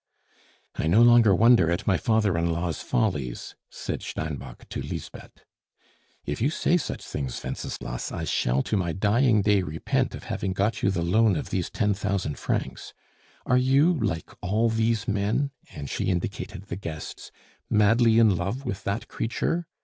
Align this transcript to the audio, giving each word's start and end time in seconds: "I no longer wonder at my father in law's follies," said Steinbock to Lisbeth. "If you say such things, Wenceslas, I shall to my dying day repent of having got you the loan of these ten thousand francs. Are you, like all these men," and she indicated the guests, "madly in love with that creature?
"I 0.73 0.87
no 0.87 1.03
longer 1.03 1.35
wonder 1.35 1.69
at 1.69 1.85
my 1.85 1.95
father 1.95 2.35
in 2.35 2.51
law's 2.51 2.81
follies," 2.81 3.53
said 3.69 4.01
Steinbock 4.01 4.67
to 4.69 4.81
Lisbeth. 4.81 5.45
"If 6.25 6.41
you 6.41 6.49
say 6.49 6.77
such 6.77 7.05
things, 7.05 7.39
Wenceslas, 7.43 8.11
I 8.11 8.23
shall 8.23 8.63
to 8.63 8.75
my 8.75 8.93
dying 8.93 9.43
day 9.43 9.61
repent 9.61 10.15
of 10.15 10.23
having 10.23 10.53
got 10.53 10.81
you 10.81 10.89
the 10.89 11.03
loan 11.03 11.35
of 11.35 11.51
these 11.51 11.69
ten 11.69 11.93
thousand 11.93 12.39
francs. 12.39 12.95
Are 13.45 13.57
you, 13.59 13.93
like 13.93 14.31
all 14.41 14.69
these 14.71 15.07
men," 15.07 15.51
and 15.71 15.87
she 15.87 16.05
indicated 16.05 16.63
the 16.63 16.77
guests, 16.77 17.31
"madly 17.69 18.17
in 18.17 18.35
love 18.35 18.65
with 18.65 18.83
that 18.85 19.07
creature? 19.07 19.67